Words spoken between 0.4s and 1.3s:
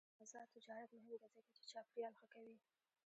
تجارت مهم دی